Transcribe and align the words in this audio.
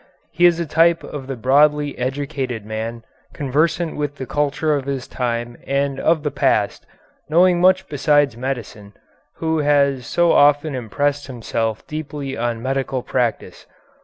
He 0.31 0.47
is 0.47 0.59
a 0.59 0.65
type 0.65 1.03
of 1.03 1.27
the 1.27 1.35
broadly 1.35 1.95
educated 1.99 2.65
man, 2.65 3.03
conversant 3.35 3.95
with 3.95 4.15
the 4.15 4.25
culture 4.25 4.73
of 4.73 4.85
his 4.85 5.07
time 5.07 5.57
and 5.67 5.99
of 5.99 6.23
the 6.23 6.31
past, 6.31 6.87
knowing 7.29 7.61
much 7.61 7.87
besides 7.87 8.35
medicine, 8.35 8.93
who 9.35 9.59
has 9.59 10.07
so 10.07 10.31
often 10.31 10.73
impressed 10.73 11.27
himself 11.27 11.85
deeply 11.85 12.35
on 12.35 12.63
medical 12.63 13.03
practice. 13.03 13.67